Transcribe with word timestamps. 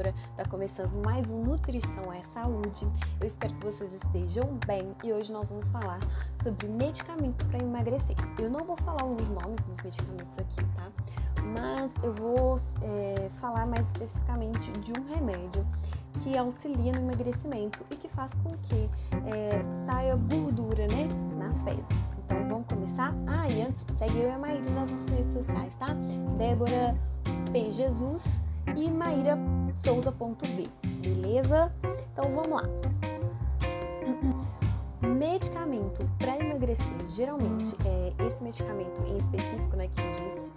Débora. 0.00 0.14
Tá 0.34 0.44
começando 0.46 0.92
mais 1.04 1.30
um 1.30 1.42
Nutrição 1.42 2.10
é 2.12 2.22
Saúde. 2.22 2.88
Eu 3.20 3.26
espero 3.26 3.52
que 3.54 3.64
vocês 3.66 3.92
estejam 3.92 4.58
bem 4.66 4.96
e 5.04 5.12
hoje 5.12 5.30
nós 5.30 5.50
vamos 5.50 5.70
falar 5.70 5.98
sobre 6.42 6.66
medicamento 6.68 7.46
para 7.46 7.62
emagrecer. 7.62 8.16
Eu 8.38 8.48
não 8.48 8.64
vou 8.64 8.76
falar 8.78 9.04
os 9.04 9.28
nomes 9.28 9.60
dos 9.60 9.76
medicamentos 9.82 10.38
aqui, 10.38 10.64
tá? 10.74 10.90
Mas 11.42 11.92
eu 12.02 12.14
vou 12.14 12.56
é, 12.80 13.28
falar 13.40 13.66
mais 13.66 13.86
especificamente 13.88 14.72
de 14.72 14.92
um 14.98 15.14
remédio 15.14 15.66
que 16.22 16.36
auxilia 16.36 16.92
no 16.92 17.00
emagrecimento 17.00 17.84
e 17.90 17.96
que 17.96 18.08
faz 18.08 18.34
com 18.36 18.56
que 18.62 18.90
é, 19.26 19.62
saia 19.84 20.16
gordura, 20.16 20.86
né, 20.86 21.08
nas 21.36 21.62
fezes. 21.62 21.84
Então 22.24 22.48
vamos 22.48 22.66
começar? 22.66 23.14
Ah, 23.26 23.48
e 23.48 23.62
antes 23.62 23.84
segue 23.98 24.18
eu 24.18 24.28
e 24.28 24.32
a 24.32 24.38
Maíra 24.38 24.70
nas 24.70 24.90
nossas 24.90 25.06
redes 25.10 25.34
sociais, 25.34 25.74
tá? 25.74 25.88
Débora 26.38 26.96
P. 27.52 27.70
Jesus 27.70 28.24
e 28.76 28.90
Maíra 28.90 29.38
Souza.v, 29.74 30.68
beleza? 31.00 31.72
Então 32.12 32.24
vamos 32.32 32.48
lá. 32.48 32.62
Medicamento 35.00 36.08
para 36.18 36.38
emagrecer, 36.38 36.86
geralmente, 37.08 37.76
é, 37.84 38.26
esse 38.26 38.42
medicamento 38.42 39.02
em 39.06 39.16
específico, 39.16 39.76
né, 39.76 39.86
que 39.86 40.00
eu 40.00 40.10
disse, 40.12 40.52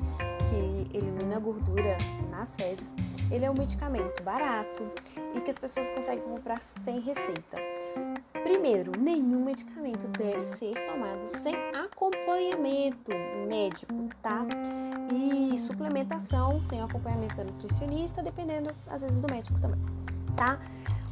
que 0.49 0.97
elimina 0.97 1.37
a 1.37 1.39
gordura 1.39 1.97
nas 2.29 2.55
fezes, 2.55 2.95
ele 3.31 3.45
é 3.45 3.51
um 3.51 3.55
medicamento 3.55 4.21
barato 4.23 4.83
e 5.35 5.41
que 5.41 5.51
as 5.51 5.57
pessoas 5.57 5.89
conseguem 5.91 6.23
comprar 6.23 6.61
sem 6.61 6.99
receita. 6.99 7.72
Primeiro, 8.43 8.91
nenhum 8.99 9.43
medicamento 9.43 10.07
deve 10.07 10.41
ser 10.41 10.73
tomado 10.85 11.25
sem 11.27 11.55
acompanhamento 11.75 13.11
médico, 13.47 13.93
tá? 14.21 14.45
E 15.11 15.57
suplementação 15.57 16.61
sem 16.61 16.81
acompanhamento 16.81 17.35
da 17.35 17.43
nutricionista, 17.43 18.21
dependendo 18.21 18.71
às 18.87 19.01
vezes 19.01 19.19
do 19.19 19.27
médico 19.31 19.59
também, 19.59 19.79
tá? 20.35 20.59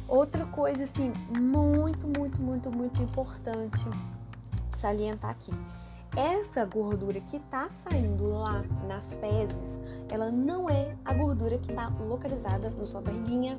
Outra 0.08 0.44
coisa 0.46 0.84
assim, 0.84 1.12
muito, 1.38 2.06
muito, 2.06 2.40
muito, 2.40 2.70
muito 2.70 3.02
importante 3.02 3.88
salientar 4.76 5.30
aqui. 5.30 5.52
Essa 6.16 6.66
gordura 6.66 7.20
que 7.20 7.38
tá 7.38 7.70
saindo 7.70 8.28
lá 8.28 8.62
nas 8.86 9.14
fezes, 9.14 9.78
ela 10.10 10.30
não 10.30 10.68
é 10.68 10.94
a 11.04 11.14
gordura 11.14 11.56
que 11.56 11.72
tá 11.72 11.88
localizada 11.98 12.68
na 12.70 12.84
sua 12.84 13.00
barriguinha, 13.00 13.58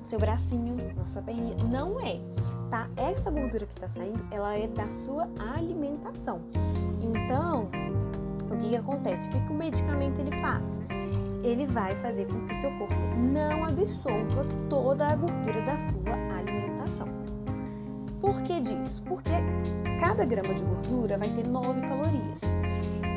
no 0.00 0.06
seu 0.06 0.18
bracinho, 0.18 0.76
na 0.94 1.06
sua 1.06 1.22
perninha, 1.22 1.56
não 1.64 1.98
é 1.98 2.20
tá? 2.74 2.88
Essa 2.96 3.30
gordura 3.30 3.66
que 3.66 3.80
tá 3.80 3.86
saindo, 3.86 4.26
ela 4.32 4.58
é 4.58 4.66
da 4.66 4.88
sua 4.88 5.28
alimentação. 5.54 6.40
Então, 7.00 7.68
o 8.50 8.56
que 8.56 8.70
que 8.70 8.76
acontece? 8.76 9.28
O 9.28 9.30
que 9.30 9.40
que 9.42 9.52
o 9.52 9.54
medicamento 9.54 10.20
ele 10.20 10.36
faz? 10.40 10.64
Ele 11.44 11.66
vai 11.66 11.94
fazer 11.94 12.26
com 12.26 12.44
que 12.46 12.52
o 12.52 12.60
seu 12.60 12.76
corpo 12.76 12.96
não 13.32 13.64
absorva 13.64 14.44
toda 14.68 15.06
a 15.06 15.14
gordura 15.14 15.62
da 15.62 15.78
sua 15.78 16.14
alimentação. 16.36 17.06
Por 18.20 18.42
que 18.42 18.60
disso? 18.60 19.00
Porque 19.04 19.30
cada 20.00 20.24
grama 20.24 20.52
de 20.52 20.64
gordura 20.64 21.16
vai 21.16 21.28
ter 21.28 21.46
9 21.46 21.80
calorias. 21.82 22.40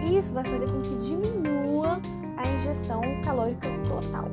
Isso 0.08 0.36
vai 0.36 0.44
fazer 0.44 0.67
com 0.67 0.83
que 0.83 0.97
diminua 0.97 1.99
a 2.38 2.47
ingestão 2.47 3.02
calórica 3.23 3.67
total. 3.89 4.30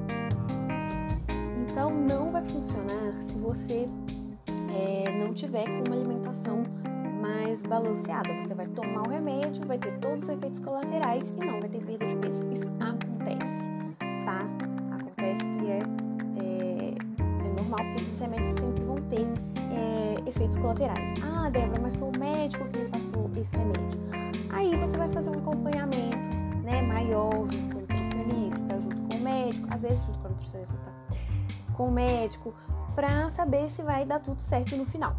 Então 1.57 1.91
não 1.91 2.31
vai 2.31 2.45
funcionar 2.45 3.23
se 3.23 3.39
você 3.39 3.89
é, 4.75 5.13
não 5.13 5.33
tiver 5.33 5.65
com 5.65 5.85
uma 5.87 5.97
alimentação 5.97 6.65
mais 7.21 7.63
balanceada. 7.63 8.35
Você 8.41 8.55
vai 8.55 8.67
tomar 8.67 9.07
o 9.07 9.09
remédio, 9.09 9.65
vai 9.67 9.79
ter 9.79 9.97
todos 9.99 10.25
os 10.25 10.29
efeitos 10.29 10.61
colaterais 10.61 11.31
e 11.31 11.45
não 11.45 11.61
vai 11.61 11.69
ter 11.69 11.83
perda 11.85 12.07
de 12.07 12.17
peso. 12.17 12.45
Isso 12.53 12.69
acontece, 12.81 13.71
tá? 14.27 14.47
Acontece 14.97 15.49
e 15.49 15.71
é, 15.71 15.79
é, 16.43 16.95
é 17.47 17.53
normal 17.53 17.79
porque 17.79 17.97
esses 17.97 18.19
remédios 18.19 18.51
sempre 18.51 18.85
vão 18.85 18.97
ter 19.03 19.27
é, 19.73 20.29
efeitos 20.29 20.57
colaterais. 20.59 21.21
Ah, 21.23 21.49
Débora, 21.51 21.81
mas 21.81 21.95
foi 21.95 22.09
o 22.09 22.19
médico 22.19 22.67
que 22.69 22.79
me 22.79 22.89
passou 22.89 23.31
esse 23.37 23.57
remédio. 23.57 24.01
Aí 24.51 24.77
você 24.77 24.97
vai 24.97 25.09
fazer 25.11 25.31
um 25.31 25.39
acompanhamento 25.39 26.29
né, 26.63 26.83
maior 26.83 27.31
junto 27.47 27.75
com 27.75 27.79
o 27.79 27.81
nutricionista, 27.81 28.81
junto 28.81 29.01
com 29.03 29.17
o 29.17 29.21
médico, 29.21 29.67
às 29.71 29.83
vezes 29.83 30.05
junto 30.05 30.19
com 30.19 30.29
o 30.29 30.31
nutricionista, 30.31 30.77
tá? 30.77 30.93
com 31.75 31.89
o 31.89 31.91
médico, 31.91 32.55
para 32.95 33.29
saber 33.31 33.69
se 33.69 33.83
vai 33.83 34.05
dar 34.05 34.21
tudo 34.21 34.41
certo 34.41 34.77
no 34.77 34.85
final. 34.87 35.17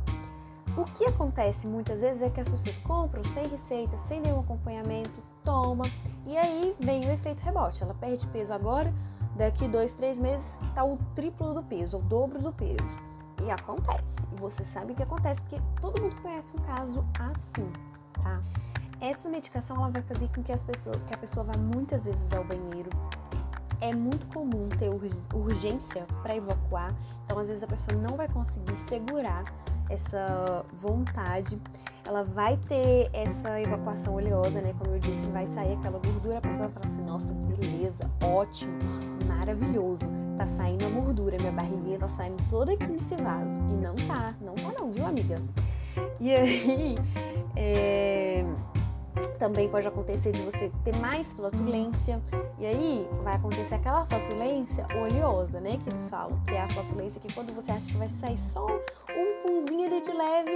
O 0.78 0.84
que 0.84 1.06
acontece 1.06 1.68
muitas 1.68 2.02
vezes 2.02 2.22
é 2.22 2.30
que 2.30 2.42
as 2.42 2.50
pessoas 2.50 2.78
compram 2.80 3.24
sem 3.24 3.48
receita, 3.48 3.96
sem 3.96 4.20
nenhum 4.20 4.42
acompanhamento, 4.42 5.24
toma 5.44 5.86
e 6.26 6.38
aí 6.38 6.76
vem 6.80 7.08
o 7.08 7.12
efeito 7.12 7.42
rebote. 7.42 7.82
Ela 7.82 7.94
perde 7.94 8.28
peso 8.28 8.52
agora, 8.52 8.94
daqui 9.38 9.68
dois, 9.68 9.94
três 9.94 10.20
meses 10.20 10.60
tá 10.74 10.84
o 10.84 10.98
triplo 11.14 11.54
do 11.54 11.64
peso, 11.64 11.98
o 11.98 12.02
dobro 12.02 12.42
do 12.42 12.52
peso. 12.52 12.98
E 13.42 13.52
acontece. 13.52 14.28
E 14.34 14.40
você 14.40 14.64
sabe 14.66 14.94
o 14.94 14.96
que 14.96 15.04
acontece 15.04 15.42
porque 15.42 15.62
todo 15.80 16.02
mundo 16.02 16.16
conhece 16.22 16.54
um 16.58 16.62
caso 16.62 17.06
assim, 17.20 17.72
tá? 18.22 18.42
Essa 19.00 19.30
medicação 19.30 19.78
ela 19.78 19.90
vai 19.90 20.02
fazer 20.02 20.30
com 20.30 20.42
que, 20.42 20.52
as 20.52 20.64
pessoas, 20.64 20.98
que 21.06 21.14
a 21.14 21.18
pessoa 21.18 21.46
vá 21.46 21.58
muitas 21.58 22.06
vezes 22.06 22.34
ao 22.34 22.44
banheiro, 22.44 22.85
é 23.90 23.94
muito 23.94 24.26
comum 24.28 24.68
ter 24.70 24.90
urgência 25.34 26.06
para 26.24 26.36
evacuar, 26.36 26.96
então 27.24 27.38
às 27.38 27.48
vezes 27.48 27.64
a 27.64 27.68
pessoa 27.68 27.96
não 27.98 28.18
vai 28.18 28.28
conseguir 28.28 28.76
segurar 28.76 29.46
essa 29.90 30.66
vontade. 30.82 31.62
Ela 32.08 32.24
vai 32.24 32.58
ter 32.58 33.10
essa 33.14 33.60
evacuação 33.62 34.16
oleosa, 34.16 34.62
né? 34.62 34.74
Como 34.78 34.92
eu 34.92 35.00
disse, 35.00 35.28
vai 35.30 35.48
sair 35.48 35.74
aquela 35.74 36.00
gordura, 36.00 36.38
a 36.38 36.42
pessoa 36.42 36.68
vai 36.68 36.72
falar 36.72 36.86
assim: 36.86 37.04
nossa, 37.04 37.34
beleza, 37.34 38.10
ótimo, 38.24 38.74
maravilhoso, 39.28 40.06
tá 40.38 40.46
saindo 40.46 40.86
a 40.86 40.90
gordura, 40.90 41.38
minha 41.40 41.52
barriguinha 41.52 41.98
tá 42.00 42.08
saindo 42.08 42.42
toda 42.50 42.74
aqui 42.74 42.88
nesse 42.88 43.16
vaso. 43.16 43.58
E 43.70 43.74
não 43.74 43.96
tá, 44.08 44.36
não 44.42 44.56
tá, 44.56 44.72
não, 44.80 44.92
viu, 44.92 45.06
amiga? 45.06 45.42
E 46.20 46.34
aí, 46.34 46.96
é 47.56 48.46
também 49.40 49.70
pode 49.70 49.88
acontecer 49.88 50.32
de 50.32 50.42
você 50.42 50.72
ter 50.84 50.96
mais 50.98 51.34
flatulência. 51.34 52.22
E 52.58 52.66
aí 52.66 53.08
vai 53.24 53.36
acontecer 53.36 53.76
aquela 53.76 54.06
flatulência 54.06 54.88
oleosa, 54.96 55.60
né? 55.60 55.78
Que 55.84 55.90
eles 55.90 56.10
falam, 56.10 56.40
que 56.46 56.54
é 56.54 56.62
a 56.62 56.70
flatulência 56.70 57.22
que 57.22 57.34
quando 57.34 57.54
você 57.54 57.72
acha 57.72 57.88
que 57.88 57.98
vai 57.98 58.10
sair 58.10 58.38
só 58.38 58.66
um 58.66 59.42
punzinho 59.44 59.86
ali 59.88 60.02
de 60.02 60.12
leve, 60.12 60.52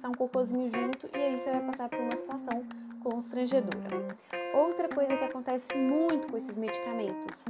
sai 0.00 0.10
um 0.10 0.14
cocôzinho 0.14 0.68
junto, 0.68 1.08
e 1.14 1.18
aí 1.18 1.38
você 1.38 1.50
vai 1.50 1.60
passar 1.60 1.88
por 1.88 1.98
uma 1.98 2.16
situação 2.16 2.64
constrangedora. 3.02 4.16
Outra 4.54 4.88
coisa 4.88 5.16
que 5.16 5.24
acontece 5.24 5.74
muito 5.76 6.28
com 6.28 6.36
esses 6.36 6.56
medicamentos 6.58 7.44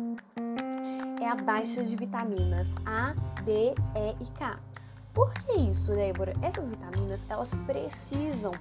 é 1.20 1.28
a 1.28 1.34
baixa 1.34 1.82
de 1.82 1.96
vitaminas 1.96 2.68
A, 2.86 3.14
D, 3.42 3.74
E 3.94 4.16
e 4.20 4.26
K. 4.38 4.58
Por 5.12 5.32
que 5.34 5.52
isso, 5.60 5.92
Débora? 5.92 6.34
Essas 6.40 6.70
vitaminas, 6.70 7.20
elas 7.28 7.50
precisam 7.66 8.52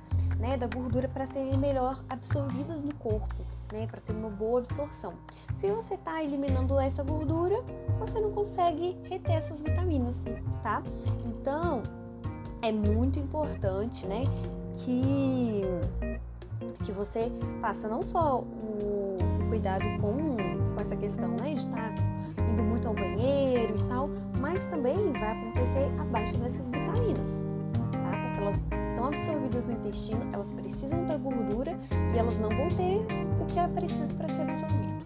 né, 0.42 0.58
da 0.58 0.66
gordura 0.66 1.08
para 1.08 1.26
serem 1.28 1.56
melhor 1.56 2.04
absorvidas 2.10 2.84
no 2.84 2.94
corpo, 2.96 3.36
né, 3.72 3.86
para 3.86 4.02
ter 4.02 4.12
uma 4.12 4.28
boa 4.28 4.60
absorção. 4.60 5.14
Se 5.56 5.70
você 5.72 5.94
está 5.94 6.22
eliminando 6.24 6.80
essa 6.80 7.04
gordura, 7.04 7.64
você 8.00 8.20
não 8.20 8.32
consegue 8.32 8.98
reter 9.04 9.36
essas 9.36 9.62
vitaminas, 9.62 10.20
tá? 10.64 10.82
Então, 11.28 11.84
é 12.60 12.72
muito 12.72 13.20
importante, 13.20 14.08
né, 14.08 14.24
que 14.74 15.62
que 16.84 16.92
você 16.92 17.32
faça 17.60 17.88
não 17.88 18.02
só 18.04 18.40
o 18.40 19.18
cuidado 19.50 19.84
com, 20.00 20.38
com 20.74 20.82
essa 20.82 20.96
questão, 20.96 21.30
né, 21.30 21.54
de 21.54 21.60
estar 21.60 21.94
tá 21.94 22.44
indo 22.52 22.64
muito 22.64 22.88
ao 22.88 22.94
banheiro 22.94 23.76
e 23.78 23.84
tal, 23.84 24.10
mas 24.40 24.66
também 24.66 25.12
vai 25.14 25.38
acontecer 25.38 25.92
a 26.00 26.04
baixa 26.06 26.38
dessas 26.38 26.66
vitaminas, 26.70 27.32
tá? 27.92 28.18
Porque 28.18 28.40
elas 28.40 28.81
são 29.02 29.08
absorvidas 29.08 29.68
no 29.68 29.74
intestino, 29.74 30.22
elas 30.32 30.54
precisam 30.54 31.06
da 31.06 31.18
gordura 31.18 31.78
e 32.14 32.18
elas 32.18 32.38
não 32.38 32.50
vão 32.50 32.70
ter 32.70 33.02
o 33.42 33.46
que 33.48 33.58
é 33.58 33.68
preciso 33.68 34.16
para 34.16 34.28
ser 34.28 34.44
absorvido. 34.44 35.06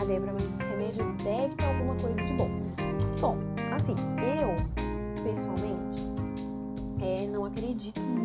Ah, 0.00 0.04
Débora, 0.04 0.32
mas 0.32 0.42
esse 0.42 0.70
remédio 0.70 1.12
deve 1.22 1.54
ter 1.54 1.64
alguma 1.64 1.94
coisa 1.94 2.20
de 2.22 2.32
bom. 2.32 2.50
Bom, 3.20 3.36
assim, 3.72 3.94
eu, 4.18 5.22
pessoalmente, 5.22 6.06
é, 7.00 7.26
não 7.28 7.44
acredito 7.44 8.00
muito 8.00 8.23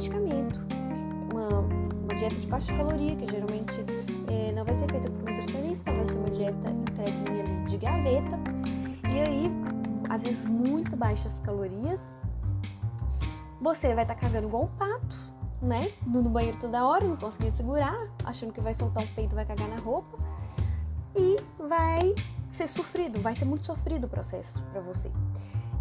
medicamento, 0.00 0.66
uma, 1.30 1.60
uma 1.60 2.14
dieta 2.14 2.36
de 2.36 2.46
baixa 2.48 2.74
caloria, 2.74 3.14
que 3.14 3.30
geralmente 3.30 3.82
é, 4.28 4.50
não 4.52 4.64
vai 4.64 4.74
ser 4.74 4.90
feita 4.90 5.10
por 5.10 5.20
um 5.20 5.30
nutricionista, 5.30 5.92
vai 5.92 6.06
ser 6.06 6.16
uma 6.16 6.30
dieta 6.30 6.70
entreguinha 6.70 7.44
ali 7.44 7.64
de 7.66 7.76
gaveta. 7.76 8.38
E 9.12 9.20
aí, 9.20 9.50
às 10.08 10.22
vezes, 10.22 10.48
muito 10.48 10.96
baixas 10.96 11.38
calorias. 11.40 12.00
Você 13.60 13.94
vai 13.94 14.04
estar 14.04 14.14
tá 14.14 14.20
cagando 14.20 14.48
igual 14.48 14.64
um 14.64 14.68
pato, 14.68 15.16
né? 15.60 15.92
No 16.06 16.22
banheiro 16.22 16.58
toda 16.58 16.82
hora, 16.86 17.06
não 17.06 17.18
conseguindo 17.18 17.58
segurar, 17.58 18.08
achando 18.24 18.54
que 18.54 18.60
vai 18.60 18.72
soltar 18.72 19.04
um 19.04 19.08
peito, 19.08 19.34
vai 19.34 19.44
cagar 19.44 19.68
na 19.68 19.76
roupa 19.76 20.18
e 21.14 21.36
vai 21.58 22.14
ser 22.50 22.66
sofrido, 22.68 23.20
vai 23.20 23.36
ser 23.36 23.44
muito 23.44 23.66
sofrido 23.66 24.04
o 24.06 24.08
processo 24.08 24.62
para 24.72 24.80
você. 24.80 25.10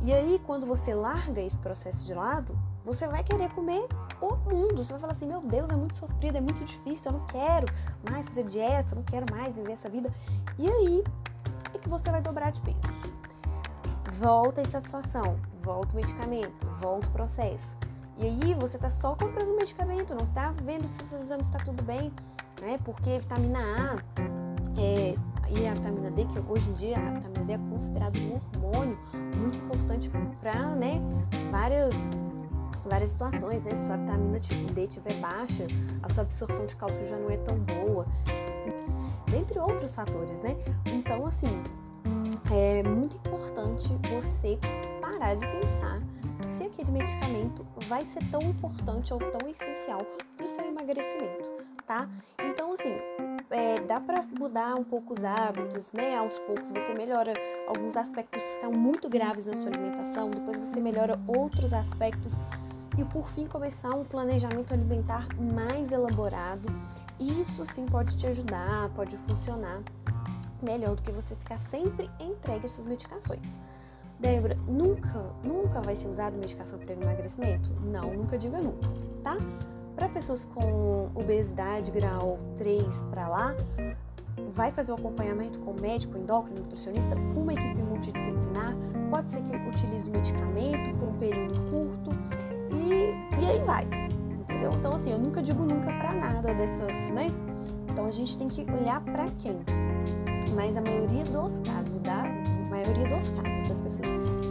E 0.03 0.13
aí, 0.13 0.41
quando 0.45 0.65
você 0.65 0.93
larga 0.93 1.41
esse 1.41 1.57
processo 1.57 2.05
de 2.05 2.13
lado, 2.13 2.57
você 2.85 3.07
vai 3.07 3.23
querer 3.23 3.49
comer 3.51 3.87
o 4.21 4.35
mundo. 4.49 4.77
Você 4.77 4.91
vai 4.91 4.99
falar 4.99 5.13
assim: 5.13 5.27
meu 5.27 5.41
Deus, 5.41 5.69
é 5.69 5.75
muito 5.75 5.95
sofrido, 5.95 6.37
é 6.37 6.41
muito 6.41 6.63
difícil, 6.63 7.03
eu 7.05 7.11
não 7.13 7.25
quero 7.25 7.67
mais 8.09 8.27
fazer 8.27 8.43
dieta, 8.43 8.93
eu 8.93 8.97
não 8.97 9.03
quero 9.03 9.25
mais 9.33 9.57
viver 9.57 9.73
essa 9.73 9.89
vida. 9.89 10.11
E 10.57 10.69
aí 10.69 11.03
é 11.73 11.77
que 11.77 11.89
você 11.89 12.11
vai 12.11 12.21
dobrar 12.21 12.51
de 12.51 12.61
peso. 12.61 12.79
Volta 14.19 14.61
a 14.61 14.63
insatisfação, 14.63 15.39
volta 15.61 15.93
o 15.93 15.95
medicamento, 15.95 16.65
volta 16.79 17.07
o 17.07 17.11
processo. 17.11 17.77
E 18.17 18.25
aí 18.25 18.53
você 18.53 18.77
tá 18.77 18.89
só 18.89 19.15
comprando 19.15 19.55
medicamento, 19.55 20.13
não 20.13 20.25
tá 20.27 20.53
vendo 20.63 20.87
se 20.89 21.01
os 21.01 21.13
exames 21.13 21.47
está 21.47 21.59
tudo 21.59 21.81
bem, 21.83 22.11
né? 22.61 22.77
Porque 22.83 23.19
vitamina 23.19 23.59
A 23.59 23.95
é, 24.77 25.15
e 25.49 25.67
a 25.67 25.73
vitamina 25.73 26.11
D, 26.11 26.25
que 26.25 26.39
hoje 26.47 26.69
em 26.69 26.73
dia 26.73 26.97
a 26.97 27.11
vitamina 27.11 27.45
D 27.45 27.53
é 27.53 27.57
considerado 27.57 28.17
um 28.19 28.35
hormônio 28.35 28.97
muito 29.37 29.57
importante 29.57 30.11
para 30.39 30.75
né, 30.75 31.01
várias, 31.51 31.93
várias 32.87 33.11
situações, 33.11 33.63
né? 33.63 33.71
Se 33.71 33.85
sua 33.85 33.97
vitamina 33.97 34.39
D 34.73 34.83
estiver 34.83 35.19
baixa, 35.19 35.63
a 36.03 36.13
sua 36.13 36.23
absorção 36.23 36.65
de 36.65 36.75
cálcio 36.75 37.07
já 37.07 37.17
não 37.17 37.29
é 37.29 37.37
tão 37.37 37.57
boa, 37.59 38.05
dentre 39.29 39.59
outros 39.59 39.95
fatores, 39.95 40.41
né? 40.41 40.55
Então, 40.85 41.25
assim, 41.25 41.61
é 42.51 42.83
muito 42.83 43.17
importante 43.17 43.93
você 44.09 44.57
parar 45.01 45.35
de 45.35 45.47
pensar 45.47 46.01
se 46.47 46.63
aquele 46.63 46.91
medicamento 46.91 47.65
vai 47.87 48.01
ser 48.01 48.25
tão 48.29 48.41
importante 48.41 49.13
ou 49.13 49.19
tão 49.19 49.49
essencial 49.49 50.05
para 50.35 50.45
o 50.45 50.47
seu 50.47 50.65
emagrecimento, 50.65 51.51
tá? 51.85 52.09
Então, 52.39 52.73
assim, 52.73 52.95
é, 53.49 53.79
dá 53.81 53.99
para 53.99 54.21
mudar 54.37 54.75
um 54.75 54.83
pouco 54.83 55.13
os 55.13 55.23
hábitos, 55.23 55.91
né? 55.91 56.17
Aos 56.17 56.37
poucos 56.39 56.69
você 56.69 56.93
melhora 56.93 57.33
alguns 57.67 57.95
aspectos 57.97 58.41
que 58.41 58.55
estão 58.55 58.71
muito 58.71 59.09
graves 59.09 59.45
na 59.45 59.53
sua 59.53 59.67
alimentação, 59.67 60.29
depois 60.29 60.59
você 60.59 60.79
melhora 60.79 61.19
outros 61.27 61.73
aspectos 61.73 62.33
e 62.99 63.05
por 63.05 63.25
fim 63.25 63.47
começar 63.47 63.93
um 63.95 64.03
planejamento 64.03 64.73
alimentar 64.73 65.25
mais 65.37 65.89
elaborado. 65.91 66.67
Isso 67.17 67.63
sim 67.63 67.85
pode 67.85 68.17
te 68.17 68.27
ajudar, 68.27 68.89
pode 68.89 69.15
funcionar 69.17 69.81
melhor 70.61 70.95
do 70.95 71.01
que 71.01 71.11
você 71.11 71.33
ficar 71.33 71.57
sempre 71.57 72.09
entregue 72.19 72.65
essas 72.65 72.85
medicações. 72.85 73.47
Débora, 74.19 74.57
nunca, 74.67 75.17
nunca 75.41 75.81
vai 75.81 75.95
ser 75.95 76.09
usada 76.09 76.35
medicação 76.35 76.77
para 76.77 76.93
emagrecimento? 76.93 77.69
Não, 77.85 78.13
nunca 78.13 78.37
diga 78.37 78.57
nunca, 78.59 78.89
tá? 79.23 79.37
Para 79.95 80.09
pessoas 80.09 80.45
com 80.45 81.09
obesidade 81.15 81.91
grau 81.91 82.37
3 82.57 83.03
para 83.03 83.29
lá, 83.29 83.55
vai 84.51 84.71
fazer 84.71 84.91
o 84.91 84.95
acompanhamento 84.95 85.61
com 85.61 85.73
médico, 85.73 86.17
endócrino, 86.17 86.61
nutricionista, 86.61 87.15
com 87.33 87.41
uma 87.41 87.53
equipe 87.53 87.81
multidisciplinar. 87.81 88.75
Pode 89.09 89.31
ser 89.31 89.41
que 89.43 89.55
utilize 89.55 90.09
o 90.09 90.11
medicamento 90.11 90.97
por 90.97 91.07
um 91.07 91.17
período 91.17 91.53
curto 91.69 92.11
aí 93.49 93.59
vai, 93.59 93.87
entendeu? 94.41 94.71
Então, 94.73 94.95
assim, 94.95 95.11
eu 95.11 95.19
nunca 95.19 95.41
digo 95.41 95.63
nunca 95.63 95.91
para 95.93 96.13
nada 96.13 96.53
dessas, 96.53 97.11
né? 97.11 97.27
Então, 97.89 98.05
a 98.05 98.11
gente 98.11 98.37
tem 98.37 98.47
que 98.47 98.65
olhar 98.71 99.01
para 99.01 99.25
quem. 99.41 99.59
Mas 100.55 100.77
a 100.77 100.81
maioria 100.81 101.23
dos 101.25 101.59
casos, 101.59 101.99
da 102.01 102.23
maioria 102.69 103.07
dos 103.07 103.29
casos 103.29 103.67
das 103.67 103.81
pessoas 103.81 104.07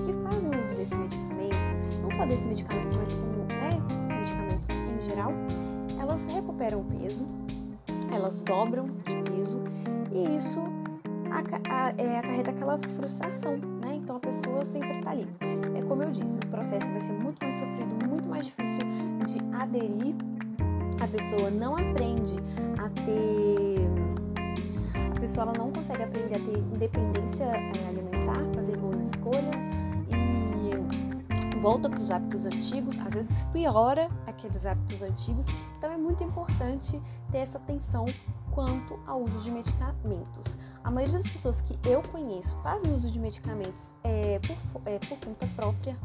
que 0.07 0.13
fazem 0.23 0.61
uso 0.61 0.75
desse 0.75 0.97
medicamento, 0.97 1.57
não 2.03 2.11
só 2.11 2.27
desse 2.27 2.47
medicamento, 2.47 2.97
mas 2.99 3.13
como 3.13 3.39
geral, 5.09 5.33
elas 5.99 6.27
recuperam 6.27 6.85
peso, 6.85 7.27
elas 8.13 8.43
dobram 8.43 8.85
de 9.05 9.17
peso 9.31 9.61
e 10.13 10.37
isso 10.37 10.61
é, 11.97 12.19
acarreta 12.19 12.51
aquela 12.51 12.79
frustração, 12.79 13.57
né? 13.57 13.97
Então 13.97 14.17
a 14.17 14.21
pessoa 14.21 14.65
sempre 14.65 15.01
tá 15.01 15.13
ali. 15.13 15.27
Como 15.89 16.03
eu 16.03 16.11
disse, 16.11 16.39
o 16.39 16.47
processo 16.49 16.87
vai 16.87 17.01
ser 17.01 17.13
muito 17.13 17.43
mais 17.43 17.55
sofrido, 17.55 18.07
muito 18.07 18.29
mais 18.29 18.47
difícil 18.47 18.79
de 19.27 19.57
aderir. 19.57 20.15
A 21.01 21.09
pessoa 21.09 21.51
não 21.51 21.75
aprende 21.75 22.37
a 22.79 22.89
ter. 23.05 23.89
A 25.17 25.21
pessoa 25.21 25.53
não 25.57 25.73
consegue 25.73 26.03
aprender 26.03 26.35
a 26.35 26.39
ter 26.39 26.59
independência 26.59 27.45
é, 27.45 27.89
alimentar, 27.89 28.45
fazer 28.55 28.77
boas 28.77 29.01
escolhas 29.01 29.69
volta 31.59 31.91
para 31.91 32.01
os 32.01 32.11
hábitos 32.11 32.47
antigos, 32.47 32.97
às 33.01 33.15
vezes 33.15 33.45
piora 33.53 34.09
aqueles 34.27 34.65
hábitos 34.65 35.03
antigos. 35.03 35.45
Então 35.77 35.93
é 35.93 35.97
muito 35.97 36.23
importante 36.23 37.01
ter 37.31 37.39
essa 37.39 37.59
atenção 37.59 38.07
quanto 38.59 38.99
ao 39.07 39.23
uso 39.23 39.39
de 39.39 39.53
medicamentos. 39.53 40.57
A 40.83 40.91
maioria 40.91 41.17
das 41.17 41.29
pessoas 41.29 41.61
que 41.61 41.79
eu 41.89 42.03
conheço 42.03 42.59
fazem 42.61 42.93
uso 42.93 43.09
de 43.09 43.21
medicamentos 43.21 43.89
é, 44.03 44.41
por, 44.41 44.83
é, 44.85 44.99
por 44.99 45.17
conta 45.25 45.47
própria, 45.55 45.97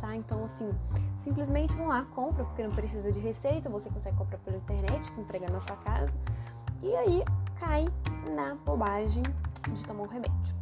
tá? 0.00 0.16
Então, 0.16 0.42
assim, 0.42 0.70
simplesmente 1.18 1.76
vão 1.76 1.88
lá, 1.88 2.06
compra, 2.14 2.44
porque 2.44 2.62
não 2.62 2.74
precisa 2.74 3.12
de 3.12 3.20
receita, 3.20 3.68
você 3.68 3.90
consegue 3.90 4.16
comprar 4.16 4.38
pela 4.38 4.56
internet, 4.56 5.12
entregar 5.18 5.50
na 5.50 5.60
sua 5.60 5.76
casa, 5.76 6.16
e 6.82 6.96
aí 6.96 7.22
cai 7.60 7.86
na 8.34 8.54
bobagem 8.54 9.22
de 9.74 9.84
tomar 9.84 10.04
um 10.04 10.08
remédio. 10.08 10.56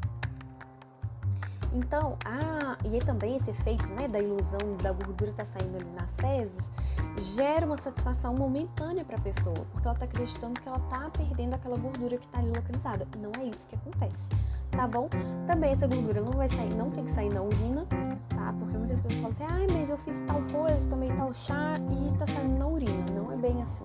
Então, 1.72 2.18
ah, 2.24 2.76
e 2.84 2.98
também 3.04 3.36
esse 3.36 3.50
efeito 3.50 3.88
né, 3.92 4.08
da 4.08 4.18
ilusão 4.18 4.76
da 4.82 4.90
gordura 4.90 5.32
tá 5.32 5.44
saindo 5.44 5.76
ali 5.76 5.90
nas 5.90 6.10
fezes 6.18 6.72
gera 7.18 7.66
uma 7.66 7.76
satisfação 7.76 8.34
momentânea 8.34 9.04
para 9.04 9.16
a 9.16 9.20
pessoa, 9.20 9.66
porque 9.72 9.86
ela 9.86 9.94
está 9.94 10.04
acreditando 10.04 10.60
que 10.60 10.68
ela 10.68 10.78
está 10.78 11.10
perdendo 11.10 11.54
aquela 11.54 11.76
gordura 11.76 12.16
que 12.16 12.26
está 12.26 12.38
ali 12.38 12.48
localizada. 12.48 13.06
E 13.14 13.18
não 13.18 13.32
é 13.40 13.44
isso 13.44 13.66
que 13.66 13.74
acontece, 13.74 14.28
tá 14.70 14.86
bom? 14.86 15.08
Também 15.46 15.72
essa 15.72 15.86
gordura 15.86 16.20
não 16.20 16.32
vai 16.32 16.48
sair, 16.48 16.74
não 16.74 16.90
tem 16.90 17.04
que 17.04 17.10
sair 17.10 17.32
na 17.32 17.42
urina, 17.42 17.86
tá? 18.28 18.54
Porque 18.58 18.76
muitas 18.76 19.00
pessoas 19.00 19.20
falam 19.20 19.30
assim, 19.30 19.56
ai, 19.60 19.66
mas 19.78 19.90
eu 19.90 19.98
fiz 19.98 20.22
tal 20.26 20.42
coisa, 20.42 20.88
tomei 20.88 21.10
tal 21.12 21.32
chá 21.32 21.78
e 21.90 22.16
tá 22.18 22.26
saindo 22.26 22.58
na 22.58 22.66
urina. 22.66 23.04
Não 23.14 23.32
é 23.32 23.36
bem 23.36 23.62
assim. 23.62 23.84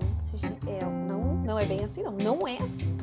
É, 0.68 0.86
não, 0.86 1.36
não 1.36 1.60
é 1.60 1.66
bem 1.66 1.84
assim, 1.84 2.04
não. 2.04 2.12
Não 2.12 2.48
é 2.48 2.58
assim 2.58 2.98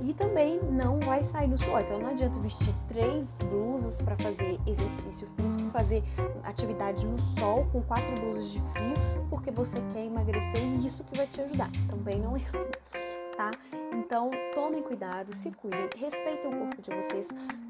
e 0.00 0.12
também 0.12 0.60
não 0.70 1.00
vai 1.00 1.22
sair 1.24 1.48
no 1.48 1.56
suor. 1.56 1.80
Então 1.80 1.98
não 1.98 2.08
adianta 2.08 2.38
vestir 2.38 2.74
três 2.88 3.26
blusas 3.48 4.00
para 4.02 4.16
fazer 4.16 4.58
exercício 4.66 5.26
físico, 5.36 5.68
fazer 5.70 6.02
atividade 6.44 7.06
no 7.06 7.18
sol 7.38 7.66
com 7.72 7.82
quatro 7.82 8.14
blusas 8.20 8.50
de 8.50 8.60
frio, 8.72 8.94
porque 9.30 9.50
você 9.50 9.78
quer 9.92 10.04
emagrecer 10.04 10.62
e 10.62 10.86
isso 10.86 11.04
que 11.04 11.16
vai 11.16 11.26
te 11.26 11.40
ajudar. 11.40 11.70
Também 11.88 12.20
não 12.20 12.36
é 12.36 12.40
assim, 12.40 12.70
tá? 13.36 13.50
Então 13.92 14.30
tomem 14.54 14.82
cuidado, 14.82 15.34
se 15.34 15.50
cuidem, 15.52 15.88
respeitem 15.96 16.52
o 16.52 16.58
corpo 16.58 16.82
de 16.82 16.90
vocês 16.90 17.26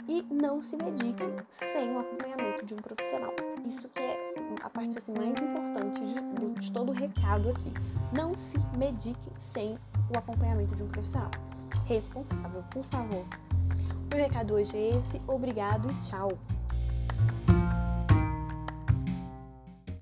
e 0.09 0.23
não 0.31 0.61
se 0.63 0.77
mediquem 0.77 1.35
sem 1.49 1.93
o 1.93 2.01
acompanhamento 2.01 2.65
de 2.65 2.75
um 2.75 2.79
profissional. 2.79 3.33
Isso 3.65 3.89
que 3.89 4.01
é 4.01 4.35
a 4.63 4.71
parte 4.71 4.99
assim, 4.99 5.13
mais 5.13 5.39
importante 5.41 6.01
de, 6.01 6.61
de 6.61 6.73
todo 6.73 6.91
o 6.91 6.95
recado 6.95 7.51
aqui. 7.51 7.73
Não 8.13 8.35
se 8.35 8.59
mediquem 8.77 9.33
sem 9.39 9.79
o 10.13 10.19
acompanhamento 10.19 10.75
de 10.75 10.83
um 10.83 10.89
profissional 10.89 11.31
responsável, 11.85 12.63
por 12.71 12.85
favor. 12.85 13.25
O 14.13 14.17
recado 14.17 14.55
hoje 14.55 14.77
é 14.77 14.91
esse. 14.91 15.21
Obrigado 15.27 15.91
e 15.91 15.95
tchau. 15.97 16.39